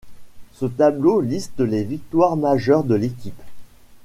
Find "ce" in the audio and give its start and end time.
0.53-0.65